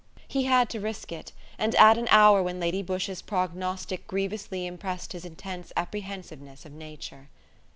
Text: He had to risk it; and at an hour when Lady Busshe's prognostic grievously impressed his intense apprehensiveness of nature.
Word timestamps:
He 0.27 0.45
had 0.45 0.67
to 0.71 0.79
risk 0.79 1.11
it; 1.11 1.31
and 1.59 1.75
at 1.75 1.95
an 1.95 2.07
hour 2.09 2.41
when 2.41 2.59
Lady 2.59 2.81
Busshe's 2.81 3.21
prognostic 3.21 4.07
grievously 4.07 4.65
impressed 4.65 5.13
his 5.13 5.25
intense 5.25 5.71
apprehensiveness 5.77 6.65
of 6.65 6.71
nature. 6.71 7.29